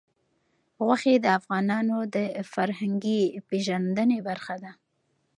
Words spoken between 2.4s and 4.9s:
فرهنګي پیژندنې برخه ده.